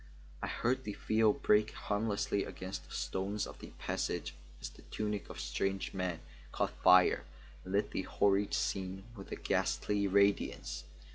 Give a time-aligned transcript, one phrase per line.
[0.41, 5.29] I heard the phial break harmlessly against the stones of the passage as the tunic
[5.29, 7.23] of the strange man caught fire
[7.63, 10.85] and lit the horrid scene with a ghastly radiance.